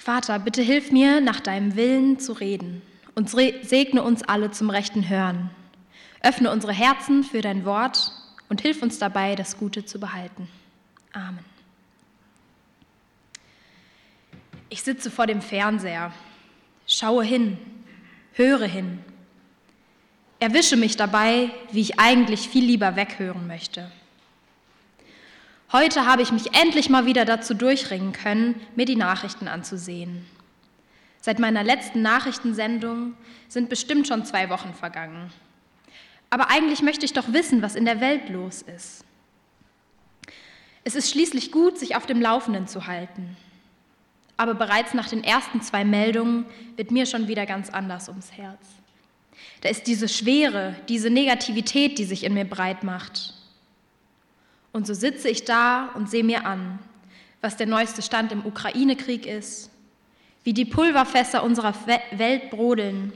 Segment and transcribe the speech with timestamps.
[0.00, 2.80] Vater, bitte hilf mir, nach deinem Willen zu reden
[3.14, 5.50] und segne uns alle zum rechten Hören.
[6.22, 8.10] Öffne unsere Herzen für dein Wort
[8.48, 10.48] und hilf uns dabei, das Gute zu behalten.
[11.12, 11.44] Amen.
[14.70, 16.14] Ich sitze vor dem Fernseher,
[16.86, 17.58] schaue hin,
[18.32, 19.00] höre hin,
[20.38, 23.92] erwische mich dabei, wie ich eigentlich viel lieber weghören möchte.
[25.72, 30.26] Heute habe ich mich endlich mal wieder dazu durchringen können, mir die Nachrichten anzusehen.
[31.20, 33.14] Seit meiner letzten Nachrichtensendung
[33.46, 35.32] sind bestimmt schon zwei Wochen vergangen.
[36.28, 39.04] Aber eigentlich möchte ich doch wissen, was in der Welt los ist.
[40.82, 43.36] Es ist schließlich gut, sich auf dem Laufenden zu halten.
[44.36, 46.46] Aber bereits nach den ersten zwei Meldungen
[46.76, 48.66] wird mir schon wieder ganz anders ums Herz.
[49.60, 53.34] Da ist diese Schwere, diese Negativität, die sich in mir breit macht.
[54.72, 56.78] Und so sitze ich da und sehe mir an,
[57.40, 59.70] was der neueste Stand im Ukraine-Krieg ist,
[60.44, 61.74] wie die Pulverfässer unserer
[62.12, 63.12] Welt brodeln,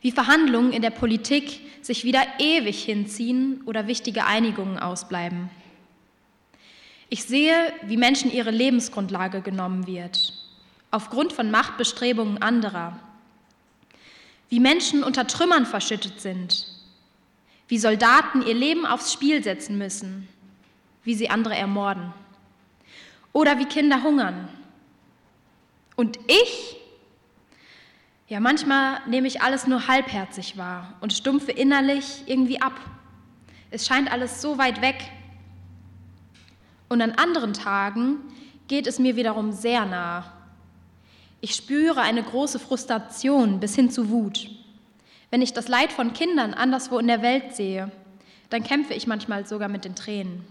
[0.00, 5.50] wie Verhandlungen in der Politik sich wieder ewig hinziehen oder wichtige Einigungen ausbleiben.
[7.08, 10.32] Ich sehe, wie Menschen ihre Lebensgrundlage genommen wird,
[10.90, 12.98] aufgrund von Machtbestrebungen anderer,
[14.48, 16.73] wie Menschen unter Trümmern verschüttet sind,
[17.68, 20.28] wie Soldaten ihr Leben aufs Spiel setzen müssen,
[21.02, 22.12] wie sie andere ermorden
[23.32, 24.48] oder wie Kinder hungern.
[25.96, 26.76] Und ich?
[28.26, 32.80] Ja, manchmal nehme ich alles nur halbherzig wahr und stumpfe innerlich irgendwie ab.
[33.70, 34.96] Es scheint alles so weit weg.
[36.88, 38.18] Und an anderen Tagen
[38.68, 40.32] geht es mir wiederum sehr nah.
[41.40, 44.48] Ich spüre eine große Frustration bis hin zu Wut.
[45.34, 47.90] Wenn ich das Leid von Kindern anderswo in der Welt sehe,
[48.50, 50.44] dann kämpfe ich manchmal sogar mit den Tränen.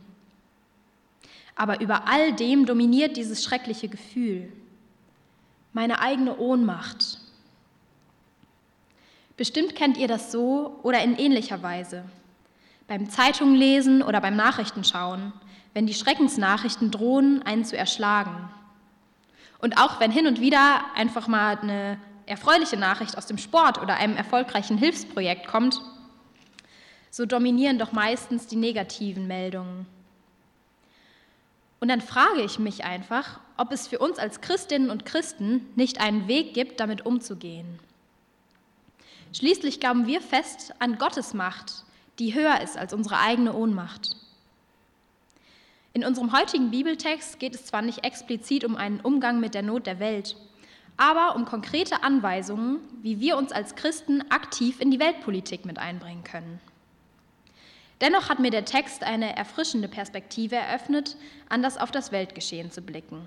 [1.55, 4.51] Aber über all dem dominiert dieses schreckliche Gefühl,
[5.71, 7.21] meine eigene Ohnmacht.
[9.37, 12.03] Bestimmt kennt ihr das so oder in ähnlicher Weise.
[12.89, 15.31] Beim Zeitunglesen oder beim Nachrichtenschauen,
[15.73, 18.49] wenn die Schreckensnachrichten drohen, einen zu erschlagen.
[19.59, 23.95] Und auch wenn hin und wieder einfach mal eine erfreuliche Nachricht aus dem Sport oder
[23.95, 25.81] einem erfolgreichen Hilfsprojekt kommt,
[27.11, 29.85] so dominieren doch meistens die negativen Meldungen.
[31.79, 35.99] Und dann frage ich mich einfach, ob es für uns als Christinnen und Christen nicht
[35.99, 37.79] einen Weg gibt, damit umzugehen.
[39.33, 41.83] Schließlich glauben wir fest an Gottes Macht,
[42.19, 44.15] die höher ist als unsere eigene Ohnmacht.
[45.93, 49.85] In unserem heutigen Bibeltext geht es zwar nicht explizit um einen Umgang mit der Not
[49.85, 50.35] der Welt,
[50.97, 56.23] aber um konkrete Anweisungen, wie wir uns als Christen aktiv in die Weltpolitik mit einbringen
[56.23, 56.59] können.
[58.01, 61.15] Dennoch hat mir der Text eine erfrischende Perspektive eröffnet,
[61.49, 63.21] anders auf das Weltgeschehen zu blicken.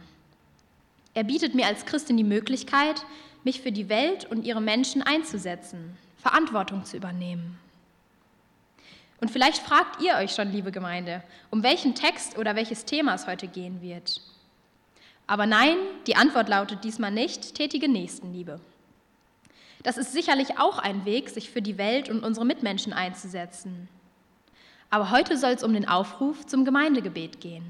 [1.15, 3.07] Er bietet mir als Christin die Möglichkeit,
[3.43, 7.59] mich für die Welt und ihre Menschen einzusetzen, Verantwortung zu übernehmen.
[9.21, 13.27] Und vielleicht fragt ihr euch schon, liebe Gemeinde, um welchen Text oder welches Thema es
[13.27, 14.21] heute gehen wird.
[15.27, 15.77] Aber nein,
[16.07, 18.61] die Antwort lautet diesmal nicht tätige Nächstenliebe.
[19.83, 23.89] Das ist sicherlich auch ein Weg, sich für die Welt und unsere Mitmenschen einzusetzen.
[24.91, 27.65] Aber heute soll es um den Aufruf zum Gemeindegebet gehen.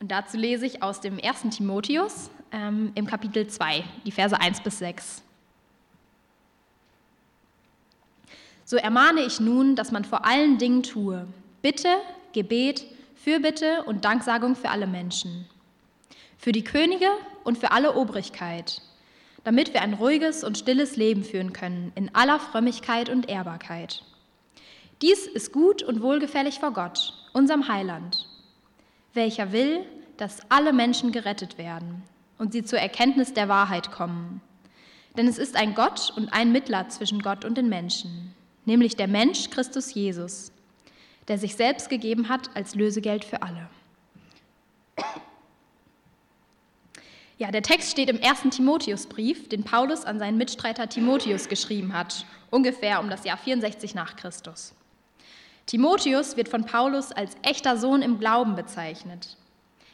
[0.00, 1.56] Und dazu lese ich aus dem 1.
[1.56, 5.22] Timotheus ähm, im Kapitel 2, die Verse 1 bis 6.
[8.64, 11.26] So ermahne ich nun, dass man vor allen Dingen tue.
[11.60, 11.88] Bitte,
[12.32, 12.86] Gebet,
[13.22, 15.44] Fürbitte und Danksagung für alle Menschen,
[16.38, 17.08] für die Könige
[17.44, 18.80] und für alle Obrigkeit,
[19.44, 24.02] damit wir ein ruhiges und stilles Leben führen können in aller Frömmigkeit und Ehrbarkeit.
[25.02, 28.26] Dies ist gut und wohlgefällig vor Gott, unserem Heiland,
[29.12, 29.84] welcher will,
[30.16, 32.02] dass alle Menschen gerettet werden
[32.38, 34.40] und sie zur Erkenntnis der Wahrheit kommen.
[35.18, 39.08] Denn es ist ein Gott und ein Mittler zwischen Gott und den Menschen, nämlich der
[39.08, 40.52] Mensch Christus Jesus
[41.30, 43.68] der sich selbst gegeben hat als Lösegeld für alle.
[47.38, 52.26] Ja, der Text steht im ersten Timotheusbrief, den Paulus an seinen Mitstreiter Timotheus geschrieben hat,
[52.50, 54.74] ungefähr um das Jahr 64 nach Christus.
[55.66, 59.36] Timotheus wird von Paulus als echter Sohn im Glauben bezeichnet.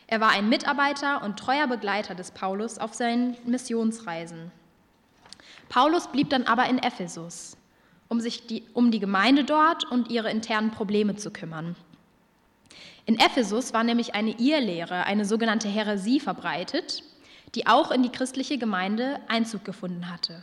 [0.06, 4.50] Er war ein Mitarbeiter und treuer Begleiter des Paulus auf seinen Missionsreisen.
[5.68, 7.58] Paulus blieb dann aber in Ephesus
[8.08, 11.76] um sich die, um die Gemeinde dort und ihre internen Probleme zu kümmern.
[13.04, 17.02] In Ephesus war nämlich eine Irrlehre, eine sogenannte Häresie verbreitet,
[17.54, 20.42] die auch in die christliche Gemeinde Einzug gefunden hatte.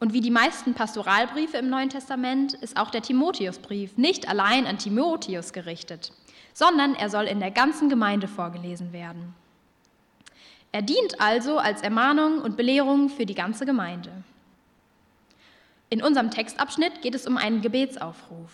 [0.00, 4.78] Und wie die meisten Pastoralbriefe im Neuen Testament ist auch der Timotheusbrief nicht allein an
[4.78, 6.12] Timotheus gerichtet,
[6.52, 9.34] sondern er soll in der ganzen Gemeinde vorgelesen werden.
[10.72, 14.10] Er dient also als Ermahnung und Belehrung für die ganze Gemeinde.
[15.94, 18.50] In unserem Textabschnitt geht es um einen Gebetsaufruf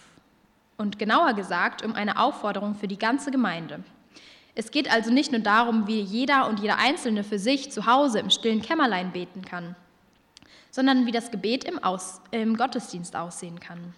[0.76, 3.82] und genauer gesagt um eine Aufforderung für die ganze Gemeinde.
[4.54, 8.18] Es geht also nicht nur darum, wie jeder und jeder Einzelne für sich zu Hause
[8.18, 9.74] im stillen Kämmerlein beten kann,
[10.70, 13.94] sondern wie das Gebet im, Aus, im Gottesdienst aussehen kann.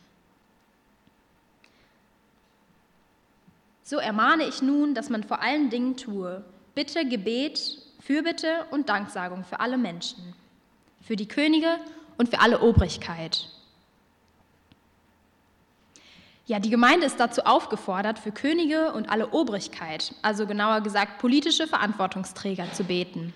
[3.82, 6.44] So ermahne ich nun, dass man vor allen Dingen tue,
[6.76, 10.32] Bitte, Gebet, Fürbitte und Danksagung für alle Menschen,
[11.00, 11.80] für die Könige
[12.18, 13.48] und für alle Obrigkeit.
[16.46, 21.66] Ja, die Gemeinde ist dazu aufgefordert, für Könige und alle Obrigkeit, also genauer gesagt politische
[21.66, 23.32] Verantwortungsträger, zu beten.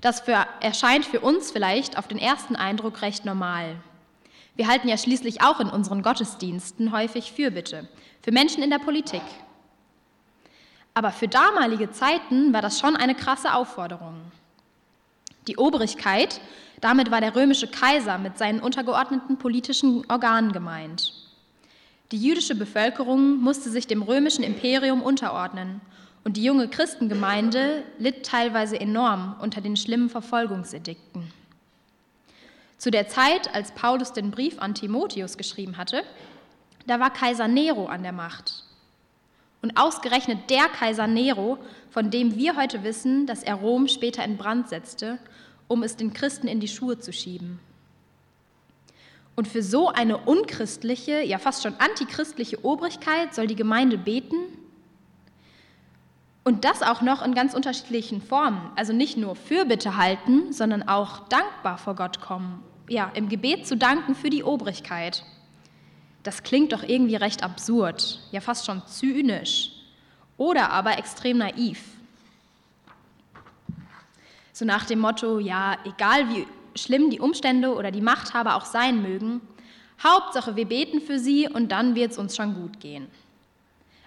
[0.00, 3.76] Das für, erscheint für uns vielleicht auf den ersten Eindruck recht normal.
[4.56, 7.88] Wir halten ja schließlich auch in unseren Gottesdiensten häufig Fürbitte
[8.22, 9.22] für Menschen in der Politik.
[10.92, 14.20] Aber für damalige Zeiten war das schon eine krasse Aufforderung.
[15.46, 16.40] Die Obrigkeit,
[16.80, 21.14] damit war der römische Kaiser mit seinen untergeordneten politischen Organen gemeint.
[22.12, 25.80] Die jüdische Bevölkerung musste sich dem römischen Imperium unterordnen
[26.24, 31.32] und die junge Christengemeinde litt teilweise enorm unter den schlimmen Verfolgungsedikten.
[32.78, 36.02] Zu der Zeit, als Paulus den Brief an Timotheus geschrieben hatte,
[36.86, 38.64] da war Kaiser Nero an der Macht.
[39.62, 41.58] Und ausgerechnet der Kaiser Nero,
[41.90, 45.18] von dem wir heute wissen, dass er Rom später in Brand setzte,
[45.68, 47.60] um es den Christen in die Schuhe zu schieben.
[49.36, 54.36] Und für so eine unchristliche, ja fast schon antichristliche Obrigkeit soll die Gemeinde beten?
[56.42, 58.70] Und das auch noch in ganz unterschiedlichen Formen.
[58.76, 62.62] Also nicht nur Fürbitte halten, sondern auch dankbar vor Gott kommen.
[62.88, 65.24] Ja, im Gebet zu danken für die Obrigkeit.
[66.22, 69.72] Das klingt doch irgendwie recht absurd, ja fast schon zynisch
[70.36, 71.82] oder aber extrem naiv.
[74.52, 79.02] So nach dem Motto, ja, egal wie schlimm die Umstände oder die Machthaber auch sein
[79.02, 79.40] mögen,
[80.02, 83.08] Hauptsache wir beten für sie und dann wird es uns schon gut gehen.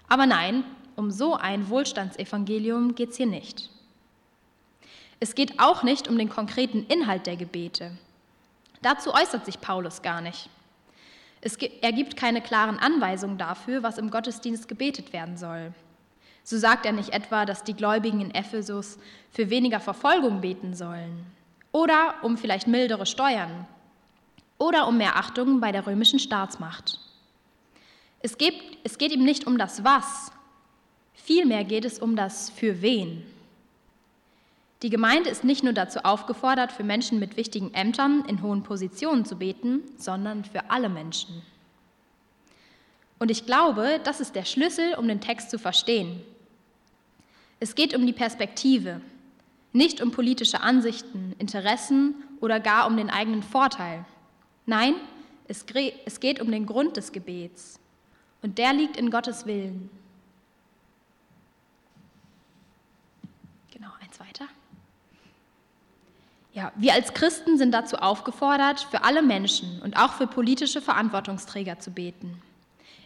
[0.07, 0.63] Aber nein,
[0.95, 3.69] um so ein Wohlstandsevangelium geht es hier nicht.
[5.19, 7.91] Es geht auch nicht um den konkreten Inhalt der Gebete.
[8.81, 10.49] Dazu äußert sich Paulus gar nicht.
[11.45, 15.73] Es er gibt keine klaren Anweisungen dafür, was im Gottesdienst gebetet werden soll.
[16.45, 18.97] So sagt er nicht etwa, dass die Gläubigen in Ephesus
[19.29, 21.25] für weniger Verfolgung beten sollen
[21.73, 23.67] oder um vielleicht mildere Steuern
[24.57, 26.97] oder um mehr Achtung bei der römischen Staatsmacht.
[28.21, 28.55] Es geht,
[28.85, 30.31] es geht ihm nicht um das Was,
[31.13, 33.21] vielmehr geht es um das Für wen.
[34.83, 39.23] Die Gemeinde ist nicht nur dazu aufgefordert, für Menschen mit wichtigen Ämtern in hohen Positionen
[39.23, 41.41] zu beten, sondern für alle Menschen.
[43.17, 46.21] Und ich glaube, das ist der Schlüssel, um den Text zu verstehen.
[47.61, 48.99] Es geht um die Perspektive,
[49.71, 54.03] nicht um politische Ansichten, Interessen oder gar um den eigenen Vorteil.
[54.65, 54.95] Nein,
[55.47, 57.79] es geht um den Grund des Gebets.
[58.41, 59.89] Und der liegt in Gottes Willen.
[63.71, 64.45] Genau, eins weiter.
[66.53, 71.79] Ja, wir als Christen sind dazu aufgefordert, für alle Menschen und auch für politische Verantwortungsträger
[71.79, 72.39] zu beten.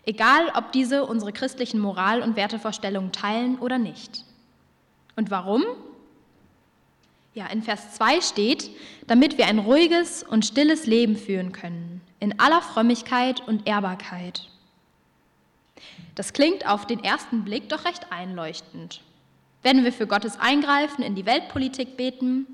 [0.05, 4.25] Egal, ob diese unsere christlichen Moral- und Wertevorstellungen teilen oder nicht.
[5.15, 5.63] Und warum?
[7.33, 8.69] Ja, in Vers 2 steht,
[9.07, 14.49] damit wir ein ruhiges und stilles Leben führen können, in aller Frömmigkeit und Ehrbarkeit.
[16.15, 19.01] Das klingt auf den ersten Blick doch recht einleuchtend.
[19.61, 22.47] Wenn wir für Gottes Eingreifen in die Weltpolitik beten,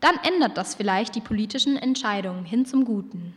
[0.00, 3.34] dann ändert das vielleicht die politischen Entscheidungen hin zum Guten.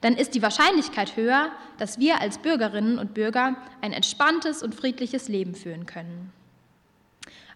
[0.00, 5.28] Dann ist die Wahrscheinlichkeit höher, dass wir als Bürgerinnen und Bürger ein entspanntes und friedliches
[5.28, 6.32] Leben führen können.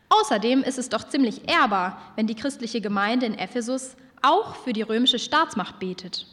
[0.09, 4.83] Außerdem ist es doch ziemlich ehrbar, wenn die christliche Gemeinde in Ephesus auch für die
[4.83, 6.27] römische Staatsmacht betet.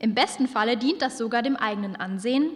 [0.00, 2.50] Im besten Falle dient das sogar dem eigenen Ansehen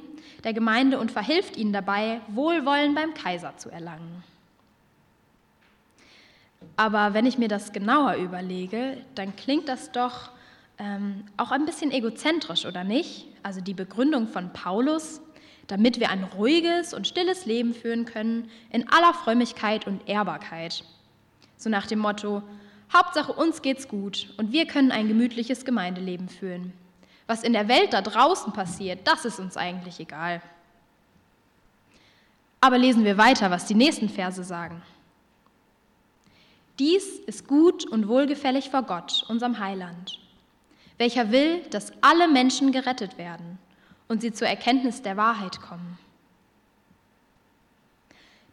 [0.44, 4.24] der Gemeinde und verhilft ihnen dabei, Wohlwollen beim Kaiser zu erlangen.
[6.76, 10.30] Aber wenn ich mir das genauer überlege, dann klingt das doch
[10.78, 13.26] ähm, auch ein bisschen egozentrisch, oder nicht?
[13.42, 15.20] Also die Begründung von Paulus,
[15.66, 20.84] damit wir ein ruhiges und stilles Leben führen können, in aller Frömmigkeit und Ehrbarkeit.
[21.56, 22.42] So nach dem Motto,
[22.92, 26.72] Hauptsache uns geht's gut und wir können ein gemütliches Gemeindeleben führen.
[27.26, 30.42] Was in der Welt da draußen passiert, das ist uns eigentlich egal.
[32.60, 34.82] Aber lesen wir weiter, was die nächsten Verse sagen.
[36.78, 40.18] Dies ist gut und wohlgefällig vor Gott, unserem Heiland,
[40.96, 43.58] welcher will, dass alle Menschen gerettet werden
[44.08, 45.98] und sie zur Erkenntnis der Wahrheit kommen.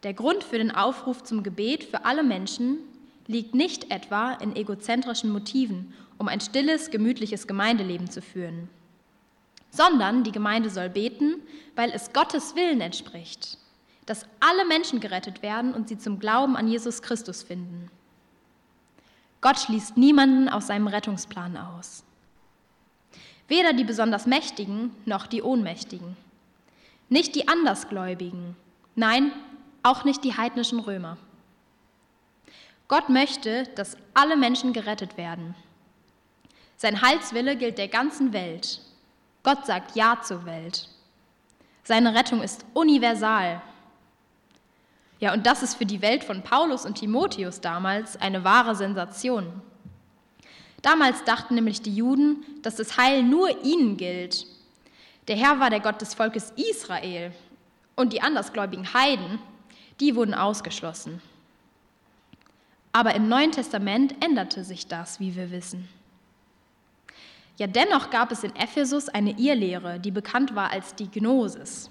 [0.02, 2.78] Der Grund für den Aufruf zum Gebet für alle Menschen
[3.26, 8.68] liegt nicht etwa in egozentrischen Motiven, um ein stilles, gemütliches Gemeindeleben zu führen,
[9.70, 11.36] sondern die Gemeinde soll beten,
[11.76, 13.58] weil es Gottes Willen entspricht,
[14.06, 17.90] dass alle Menschen gerettet werden und sie zum Glauben an Jesus Christus finden.
[19.40, 22.04] Gott schließt niemanden aus seinem Rettungsplan aus.
[23.48, 26.16] Weder die besonders Mächtigen noch die Ohnmächtigen.
[27.08, 28.54] Nicht die Andersgläubigen.
[28.94, 29.32] Nein,
[29.82, 31.16] auch nicht die heidnischen Römer.
[32.86, 35.54] Gott möchte, dass alle Menschen gerettet werden.
[36.76, 38.80] Sein Heilswille gilt der ganzen Welt.
[39.42, 40.88] Gott sagt Ja zur Welt.
[41.82, 43.62] Seine Rettung ist universal.
[45.20, 49.60] Ja, und das ist für die Welt von Paulus und Timotheus damals eine wahre Sensation.
[50.82, 54.46] Damals dachten nämlich die Juden, dass das Heil nur ihnen gilt.
[55.28, 57.32] Der Herr war der Gott des Volkes Israel
[57.96, 59.38] und die andersgläubigen Heiden,
[60.00, 61.20] die wurden ausgeschlossen.
[62.92, 65.88] Aber im Neuen Testament änderte sich das, wie wir wissen.
[67.58, 71.90] Ja, dennoch gab es in Ephesus eine Irrlehre, die bekannt war als die Gnosis.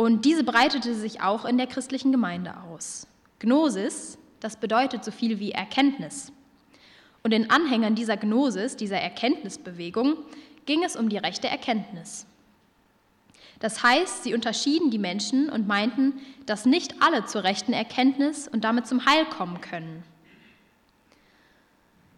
[0.00, 3.06] Und diese breitete sich auch in der christlichen Gemeinde aus.
[3.38, 6.32] Gnosis, das bedeutet so viel wie Erkenntnis.
[7.22, 10.16] Und den Anhängern dieser Gnosis, dieser Erkenntnisbewegung,
[10.64, 12.24] ging es um die rechte Erkenntnis.
[13.58, 16.14] Das heißt, sie unterschieden die Menschen und meinten,
[16.46, 20.02] dass nicht alle zur rechten Erkenntnis und damit zum Heil kommen können.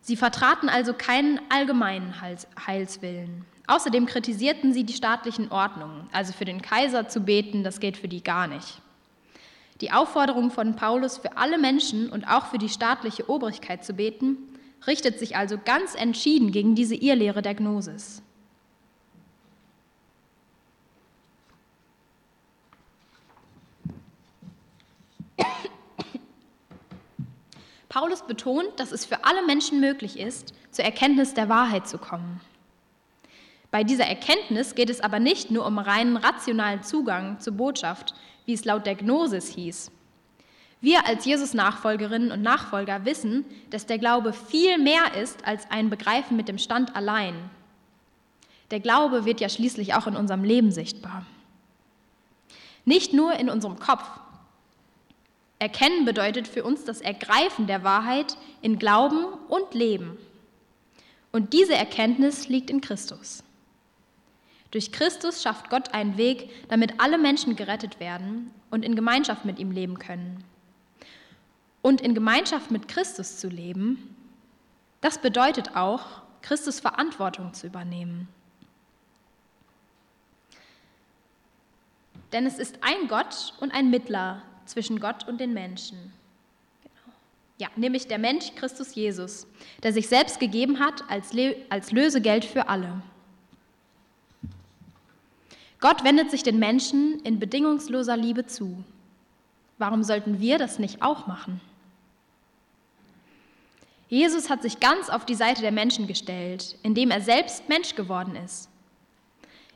[0.03, 2.15] Sie vertraten also keinen allgemeinen
[2.65, 3.45] Heilswillen.
[3.66, 8.09] Außerdem kritisierten sie die staatlichen Ordnungen, also für den Kaiser zu beten, das geht für
[8.09, 8.81] die gar nicht.
[9.81, 14.37] Die Aufforderung von Paulus für alle Menschen und auch für die staatliche Obrigkeit zu beten,
[14.87, 18.23] richtet sich also ganz entschieden gegen diese Irrlehre der Gnosis.
[27.88, 32.40] Paulus betont, dass es für alle Menschen möglich ist, zur Erkenntnis der Wahrheit zu kommen.
[33.73, 38.14] Bei dieser Erkenntnis geht es aber nicht nur um reinen rationalen Zugang zur Botschaft,
[38.45, 39.91] wie es laut der Gnosis hieß.
[40.83, 46.37] Wir als Jesus-Nachfolgerinnen und Nachfolger wissen, dass der Glaube viel mehr ist als ein Begreifen
[46.37, 47.35] mit dem Stand allein.
[48.71, 51.25] Der Glaube wird ja schließlich auch in unserem Leben sichtbar.
[52.85, 54.05] Nicht nur in unserem Kopf.
[55.59, 60.19] Erkennen bedeutet für uns das Ergreifen der Wahrheit in Glauben und Leben.
[61.31, 63.42] Und diese Erkenntnis liegt in Christus.
[64.73, 69.59] Durch Christus schafft Gott einen Weg, damit alle Menschen gerettet werden und in Gemeinschaft mit
[69.59, 70.43] ihm leben können.
[71.83, 74.17] Und in Gemeinschaft mit Christus zu leben,
[75.02, 78.29] das bedeutet auch, Christus Verantwortung zu übernehmen.
[82.33, 85.99] Denn es ist ein Gott und ein Mittler zwischen Gott und den Menschen.
[86.83, 87.14] Genau.
[87.59, 89.47] Ja, nämlich der Mensch Christus Jesus,
[89.83, 91.33] der sich selbst gegeben hat als,
[91.69, 93.02] als Lösegeld für alle.
[95.83, 98.85] Gott wendet sich den Menschen in bedingungsloser Liebe zu.
[99.79, 101.61] Warum sollten wir das nicht auch machen?
[104.09, 108.37] Jesus hat sich ganz auf die Seite der Menschen gestellt, indem er selbst Mensch geworden
[108.37, 108.69] ist.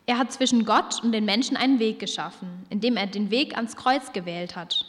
[0.06, 3.74] Er hat zwischen Gott und den Menschen einen Weg geschaffen, indem er den Weg ans
[3.74, 4.86] Kreuz gewählt hat.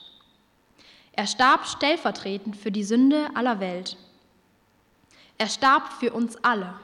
[1.14, 3.98] Er starb stellvertretend für die Sünde aller Welt.
[5.40, 6.76] Er starb für uns alle,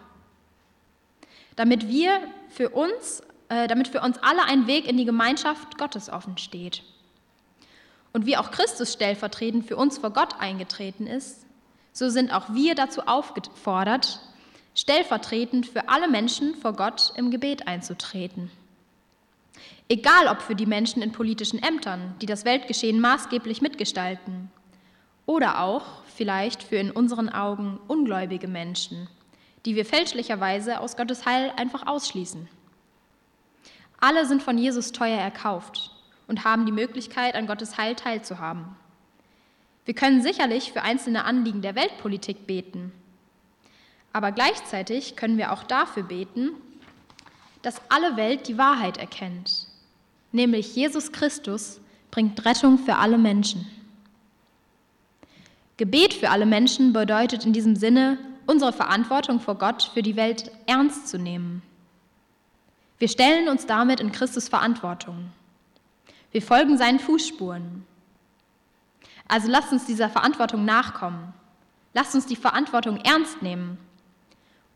[1.56, 3.22] damit wir für uns
[3.68, 6.84] damit für uns alle ein Weg in die Gemeinschaft Gottes offen steht.
[8.12, 11.46] Und wie auch Christus stellvertretend für uns vor Gott eingetreten ist,
[11.92, 14.20] so sind auch wir dazu aufgefordert,
[14.76, 18.52] stellvertretend für alle Menschen vor Gott im Gebet einzutreten.
[19.90, 24.50] Egal ob für die Menschen in politischen Ämtern, die das Weltgeschehen maßgeblich mitgestalten,
[25.26, 29.08] oder auch vielleicht für in unseren Augen ungläubige Menschen,
[29.66, 32.50] die wir fälschlicherweise aus Gottes Heil einfach ausschließen.
[34.04, 35.90] Alle sind von Jesus teuer erkauft
[36.28, 38.66] und haben die Möglichkeit, an Gottes Heil teilzuhaben.
[39.86, 42.92] Wir können sicherlich für einzelne Anliegen der Weltpolitik beten,
[44.12, 46.50] aber gleichzeitig können wir auch dafür beten,
[47.62, 49.68] dass alle Welt die Wahrheit erkennt,
[50.34, 51.80] nämlich Jesus Christus
[52.12, 53.66] bringt Rettung für alle Menschen.
[55.78, 58.18] Gebet für alle Menschen bedeutet in diesem Sinne,
[58.48, 61.62] unsere Verantwortung vor Gott für die Welt ernst zu nehmen.
[63.00, 65.32] Wir stellen uns damit in Christus Verantwortung.
[66.32, 67.86] Wir folgen seinen Fußspuren.
[69.28, 71.34] Also lasst uns dieser Verantwortung nachkommen.
[71.94, 73.78] Lasst uns die Verantwortung ernst nehmen.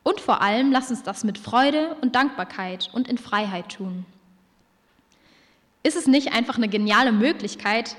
[0.03, 4.05] Und vor allem lasst uns das mit Freude und Dankbarkeit und in Freiheit tun.
[5.83, 7.95] Ist es nicht einfach eine geniale Möglichkeit,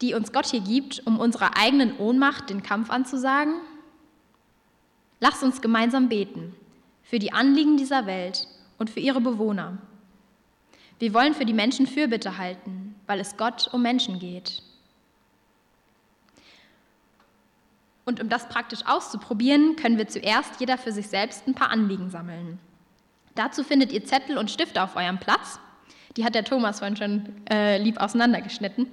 [0.00, 3.54] die uns Gott hier gibt, um unserer eigenen Ohnmacht den Kampf anzusagen?
[5.20, 6.54] Lasst uns gemeinsam beten
[7.02, 9.78] für die Anliegen dieser Welt und für ihre Bewohner.
[10.98, 14.62] Wir wollen für die Menschen Fürbitte halten, weil es Gott um Menschen geht.
[18.04, 22.08] Und um das praktisch auszuprobieren, können wir zuerst jeder für sich selbst ein paar Anliegen
[22.08, 22.58] sammeln.
[23.34, 25.58] Dazu findet ihr Zettel und Stifte auf eurem Platz.
[26.16, 28.86] Die hat der Thomas vorhin schon äh, lieb auseinandergeschnitten.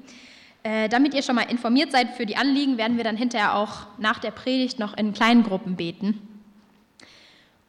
[0.63, 3.87] Äh, damit ihr schon mal informiert seid für die Anliegen, werden wir dann hinterher auch
[3.97, 6.32] nach der Predigt noch in kleinen Gruppen beten.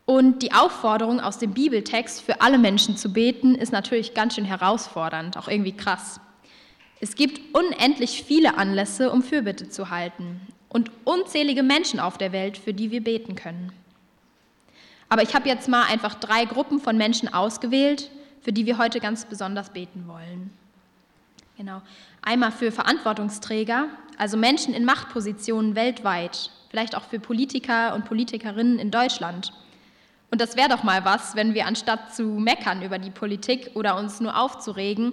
[0.07, 4.45] Und die Aufforderung aus dem Bibeltext für alle Menschen zu beten, ist natürlich ganz schön
[4.45, 6.21] herausfordernd, auch irgendwie krass.
[7.01, 12.59] Es gibt unendlich viele Anlässe, um Fürbitte zu halten und unzählige Menschen auf der Welt,
[12.59, 13.73] für die wir beten können.
[15.09, 18.11] Aber ich habe jetzt mal einfach drei Gruppen von Menschen ausgewählt,
[18.43, 20.51] für die wir heute ganz besonders beten wollen.
[21.57, 21.81] Genau.
[22.21, 23.87] Einmal für Verantwortungsträger,
[24.19, 29.53] also Menschen in Machtpositionen weltweit, vielleicht auch für Politiker und Politikerinnen in Deutschland
[30.35, 33.97] und das wäre doch mal was, wenn wir anstatt zu meckern über die Politik oder
[33.97, 35.13] uns nur aufzuregen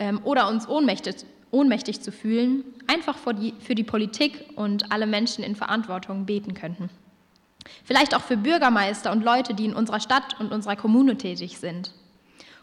[0.00, 5.44] ähm, oder uns ohnmächtig, ohnmächtig zu fühlen, einfach die, für die Politik und alle Menschen
[5.44, 6.90] in Verantwortung beten könnten.
[7.84, 11.92] Vielleicht auch für Bürgermeister und Leute, die in unserer Stadt und unserer Kommune tätig sind.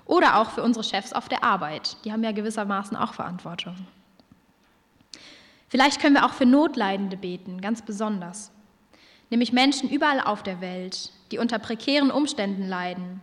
[0.04, 1.96] Oder auch für unsere Chefs auf der Arbeit.
[2.04, 3.78] Die haben ja gewissermaßen auch Verantwortung.
[5.70, 8.52] Vielleicht können wir auch für Notleidende beten, ganz besonders.
[9.30, 13.20] Nämlich Menschen überall auf der Welt, die unter prekären Umständen leiden,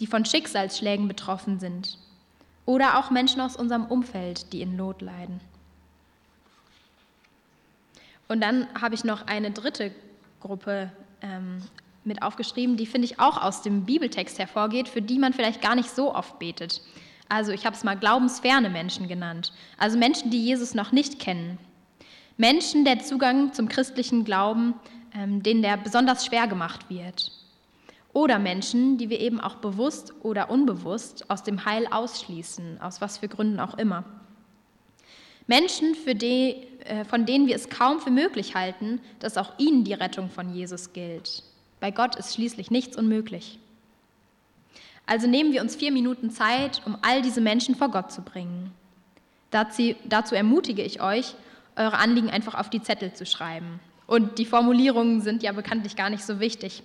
[0.00, 1.96] die von Schicksalsschlägen betroffen sind
[2.64, 5.40] oder auch Menschen aus unserem Umfeld, die in Not leiden.
[8.26, 9.92] Und dann habe ich noch eine dritte
[10.40, 10.90] Gruppe
[11.22, 11.62] ähm,
[12.02, 15.76] mit aufgeschrieben, die finde ich auch aus dem Bibeltext hervorgeht, für die man vielleicht gar
[15.76, 16.82] nicht so oft betet.
[17.28, 21.58] Also ich habe es mal glaubensferne Menschen genannt, also Menschen, die Jesus noch nicht kennen.
[22.38, 24.74] Menschen, der Zugang zum christlichen Glauben
[25.16, 27.32] ähm, denen der besonders schwer gemacht wird.
[28.16, 33.18] Oder Menschen, die wir eben auch bewusst oder unbewusst aus dem Heil ausschließen, aus was
[33.18, 34.04] für Gründen auch immer.
[35.46, 39.92] Menschen, die, äh, von denen wir es kaum für möglich halten, dass auch ihnen die
[39.92, 41.42] Rettung von Jesus gilt.
[41.78, 43.58] Bei Gott ist schließlich nichts unmöglich.
[45.04, 48.72] Also nehmen wir uns vier Minuten Zeit, um all diese Menschen vor Gott zu bringen.
[49.50, 51.34] Dazu, dazu ermutige ich euch,
[51.76, 53.78] eure Anliegen einfach auf die Zettel zu schreiben.
[54.06, 56.82] Und die Formulierungen sind ja bekanntlich gar nicht so wichtig.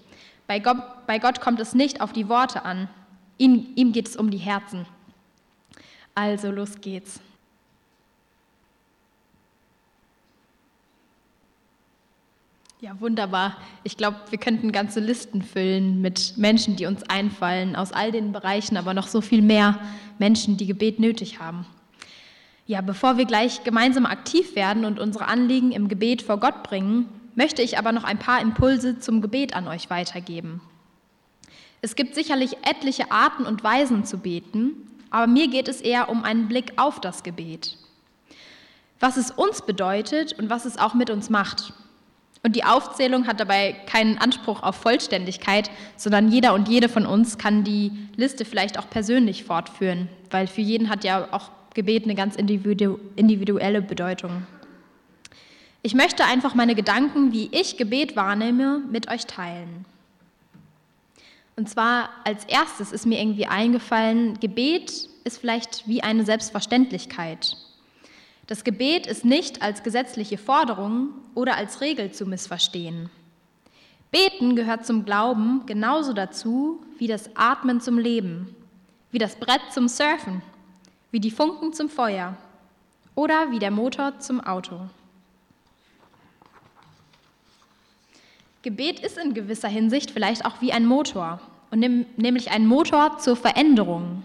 [0.51, 2.89] Bei Gott, bei Gott kommt es nicht auf die Worte an.
[3.37, 4.85] Ihm, ihm geht es um die Herzen.
[6.13, 7.21] Also los geht's.
[12.81, 13.55] Ja, wunderbar.
[13.85, 18.33] Ich glaube, wir könnten ganze Listen füllen mit Menschen, die uns einfallen, aus all den
[18.33, 19.79] Bereichen, aber noch so viel mehr
[20.19, 21.65] Menschen, die Gebet nötig haben.
[22.67, 27.07] Ja, bevor wir gleich gemeinsam aktiv werden und unsere Anliegen im Gebet vor Gott bringen,
[27.35, 30.61] möchte ich aber noch ein paar Impulse zum Gebet an euch weitergeben.
[31.81, 36.23] Es gibt sicherlich etliche Arten und Weisen zu beten, aber mir geht es eher um
[36.23, 37.77] einen Blick auf das Gebet.
[38.99, 41.73] Was es uns bedeutet und was es auch mit uns macht.
[42.43, 47.37] Und die Aufzählung hat dabei keinen Anspruch auf Vollständigkeit, sondern jeder und jede von uns
[47.37, 52.15] kann die Liste vielleicht auch persönlich fortführen, weil für jeden hat ja auch Gebet eine
[52.15, 54.45] ganz individuelle Bedeutung.
[55.83, 59.85] Ich möchte einfach meine Gedanken, wie ich Gebet wahrnehme, mit euch teilen.
[61.55, 67.57] Und zwar als erstes ist mir irgendwie eingefallen, Gebet ist vielleicht wie eine Selbstverständlichkeit.
[68.47, 73.09] Das Gebet ist nicht als gesetzliche Forderung oder als Regel zu missverstehen.
[74.11, 78.55] Beten gehört zum Glauben genauso dazu wie das Atmen zum Leben,
[79.11, 80.41] wie das Brett zum Surfen
[81.11, 82.35] wie die Funken zum Feuer
[83.15, 84.79] oder wie der Motor zum Auto.
[88.61, 91.39] Gebet ist in gewisser Hinsicht vielleicht auch wie ein Motor,
[91.71, 91.79] und
[92.17, 94.23] nämlich ein Motor zur Veränderung.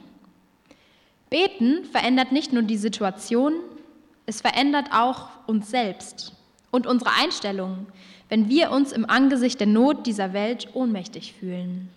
[1.31, 3.55] Beten verändert nicht nur die Situation,
[4.27, 6.33] es verändert auch uns selbst
[6.73, 7.87] und unsere Einstellung,
[8.29, 11.89] wenn wir uns im Angesicht der Not dieser Welt ohnmächtig fühlen.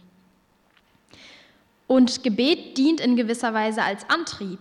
[1.88, 4.60] Und Gebet dient in gewisser Weise als Antrieb.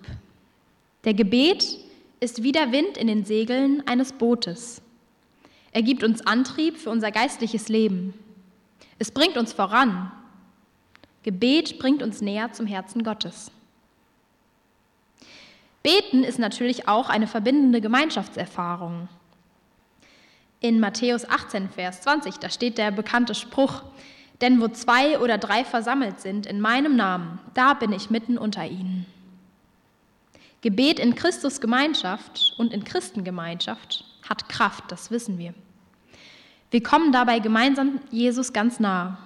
[1.05, 1.79] Der Gebet
[2.21, 4.81] ist wie der Wind in den Segeln eines Bootes.
[5.79, 8.13] Er gibt uns Antrieb für unser geistliches Leben.
[8.99, 10.11] Es bringt uns voran.
[11.23, 13.53] Gebet bringt uns näher zum Herzen Gottes.
[15.85, 19.09] Beten ist natürlich auch eine verbindende Gemeinschaftserfahrung.
[20.59, 23.85] In Matthäus 18, Vers 20, da steht der bekannte Spruch,
[24.41, 28.67] denn wo zwei oder drei versammelt sind in meinem Namen, da bin ich mitten unter
[28.67, 29.07] ihnen.
[30.61, 35.55] Gebet in Christus Gemeinschaft und in Christengemeinschaft hat Kraft, das wissen wir.
[36.71, 39.19] Wir kommen dabei gemeinsam Jesus ganz nah.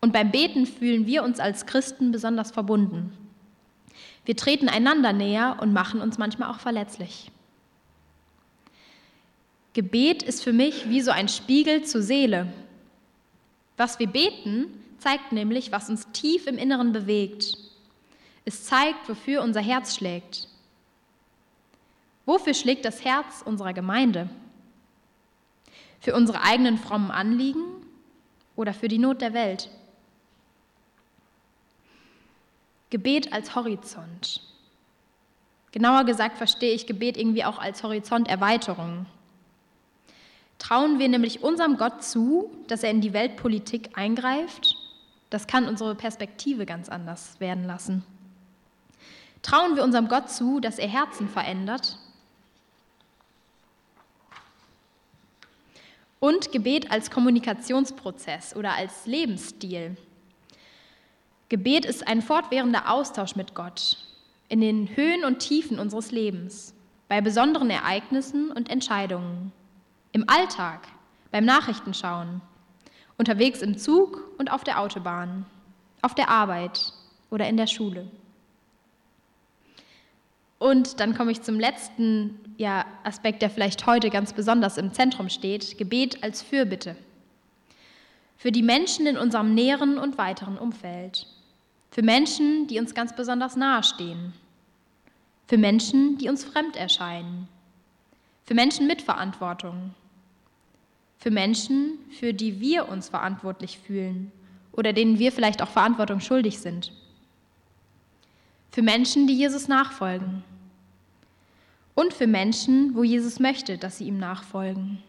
[0.00, 3.12] Und beim Beten fühlen wir uns als Christen besonders verbunden.
[4.24, 7.30] Wir treten einander näher und machen uns manchmal auch verletzlich.
[9.72, 12.52] Gebet ist für mich wie so ein Spiegel zur Seele.
[13.76, 14.66] Was wir beten,
[14.98, 17.56] zeigt nämlich, was uns tief im Inneren bewegt.
[18.44, 20.48] Es zeigt, wofür unser Herz schlägt.
[22.26, 24.28] Wofür schlägt das Herz unserer Gemeinde?
[26.00, 27.64] Für unsere eigenen frommen Anliegen
[28.56, 29.70] oder für die Not der Welt?
[32.90, 34.40] Gebet als Horizont.
[35.72, 39.06] Genauer gesagt verstehe ich Gebet irgendwie auch als Horizonterweiterung.
[40.58, 44.76] Trauen wir nämlich unserem Gott zu, dass er in die Weltpolitik eingreift?
[45.30, 48.04] Das kann unsere Perspektive ganz anders werden lassen.
[49.42, 51.98] Trauen wir unserem Gott zu, dass er Herzen verändert?
[56.20, 59.96] Und Gebet als Kommunikationsprozess oder als Lebensstil.
[61.48, 63.98] Gebet ist ein fortwährender Austausch mit Gott
[64.48, 66.74] in den Höhen und Tiefen unseres Lebens,
[67.08, 69.52] bei besonderen Ereignissen und Entscheidungen,
[70.12, 70.88] im Alltag,
[71.30, 72.40] beim Nachrichtenschauen,
[73.18, 75.44] unterwegs im Zug und auf der Autobahn,
[76.02, 76.92] auf der Arbeit
[77.30, 78.10] oder in der Schule.
[80.58, 85.30] Und dann komme ich zum letzten ja, Aspekt, der vielleicht heute ganz besonders im Zentrum
[85.30, 86.96] steht, Gebet als Fürbitte.
[88.36, 91.26] Für die Menschen in unserem näheren und weiteren Umfeld.
[91.90, 94.32] Für Menschen, die uns ganz besonders nahestehen.
[95.46, 97.48] Für Menschen, die uns fremd erscheinen.
[98.44, 99.94] Für Menschen mit Verantwortung.
[101.18, 104.32] Für Menschen, für die wir uns verantwortlich fühlen
[104.72, 106.92] oder denen wir vielleicht auch Verantwortung schuldig sind.
[108.72, 110.42] Für Menschen, die Jesus nachfolgen.
[111.98, 115.02] Und für Menschen, wo Jesus möchte, dass sie ihm nachfolgen.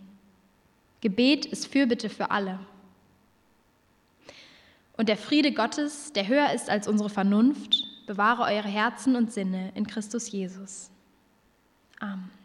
[1.01, 2.57] Gebet ist Fürbitte für alle.
[4.97, 9.71] Und der Friede Gottes, der höher ist als unsere Vernunft, bewahre eure Herzen und Sinne
[9.75, 10.89] in Christus Jesus.
[11.99, 12.38] Amen.